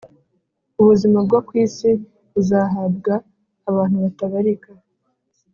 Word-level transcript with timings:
ubuzima 0.81 1.17
bwo 1.25 1.39
ku 1.47 1.51
isi 1.63 1.89
buzahabwa 2.31 3.13
abantu 3.69 3.97
batabarika 4.03 4.71